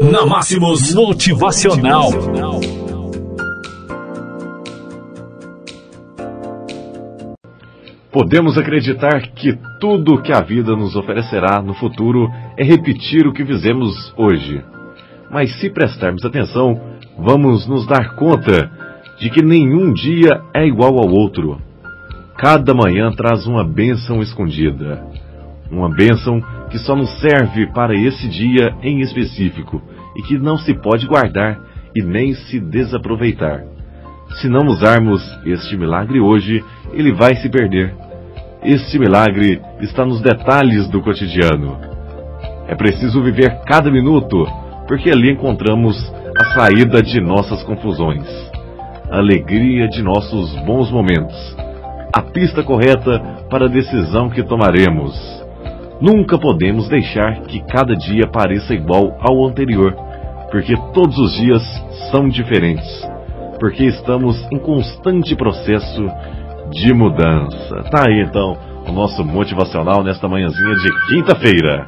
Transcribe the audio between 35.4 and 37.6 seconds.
este milagre hoje, ele vai se